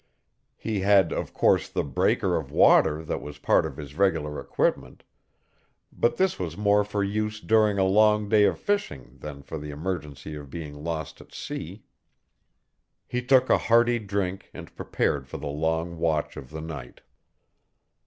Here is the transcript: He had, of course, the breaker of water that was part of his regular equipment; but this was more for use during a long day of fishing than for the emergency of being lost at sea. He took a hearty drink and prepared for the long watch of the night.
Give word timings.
He 0.57 0.79
had, 0.79 1.11
of 1.11 1.31
course, 1.31 1.69
the 1.69 1.83
breaker 1.83 2.35
of 2.35 2.49
water 2.49 3.03
that 3.05 3.21
was 3.21 3.37
part 3.37 3.67
of 3.67 3.77
his 3.77 3.93
regular 3.93 4.39
equipment; 4.39 5.03
but 5.93 6.17
this 6.17 6.39
was 6.39 6.57
more 6.57 6.83
for 6.83 7.03
use 7.03 7.39
during 7.39 7.77
a 7.77 7.83
long 7.83 8.27
day 8.27 8.45
of 8.45 8.57
fishing 8.59 9.17
than 9.19 9.43
for 9.43 9.59
the 9.59 9.69
emergency 9.69 10.33
of 10.33 10.49
being 10.49 10.83
lost 10.83 11.21
at 11.21 11.35
sea. 11.35 11.83
He 13.07 13.21
took 13.21 13.47
a 13.47 13.59
hearty 13.59 13.99
drink 13.99 14.49
and 14.55 14.75
prepared 14.75 15.27
for 15.27 15.37
the 15.37 15.45
long 15.45 15.99
watch 15.99 16.35
of 16.35 16.49
the 16.49 16.61
night. 16.61 17.01